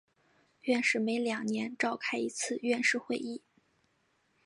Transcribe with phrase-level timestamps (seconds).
[0.61, 3.43] 院士每两年召开一次院士会议。